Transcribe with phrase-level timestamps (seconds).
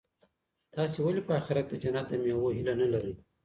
[0.75, 3.13] تاسي ولي په اخیرت کي د جنت د مېوو هیله نه لرئ؟